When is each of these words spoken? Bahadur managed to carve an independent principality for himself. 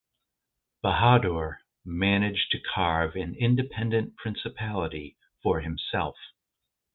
Bahadur 0.83 1.57
managed 1.85 2.49
to 2.49 2.59
carve 2.59 3.15
an 3.15 3.35
independent 3.35 4.15
principality 4.15 5.15
for 5.43 5.61
himself. 5.61 6.15